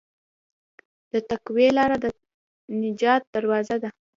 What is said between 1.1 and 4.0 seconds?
د تقوی لاره د نجات دروازه ده.